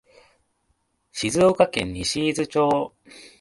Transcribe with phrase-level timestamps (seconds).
[1.11, 2.95] 静岡県西伊豆町